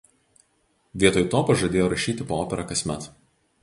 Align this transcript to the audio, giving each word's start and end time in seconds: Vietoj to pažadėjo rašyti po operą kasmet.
Vietoj 1.03 1.25
to 1.35 1.43
pažadėjo 1.51 1.87
rašyti 1.97 2.29
po 2.33 2.43
operą 2.47 2.71
kasmet. 2.75 3.11